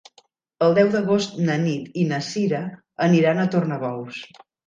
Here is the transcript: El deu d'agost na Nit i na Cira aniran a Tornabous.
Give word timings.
El 0.67 0.71
deu 0.77 0.87
d'agost 0.95 1.35
na 1.49 1.57
Nit 1.65 1.99
i 2.03 2.07
na 2.13 2.19
Cira 2.29 2.63
aniran 3.09 3.43
a 3.45 3.49
Tornabous. 3.57 4.19